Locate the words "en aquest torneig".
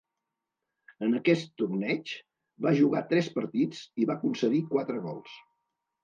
1.07-2.13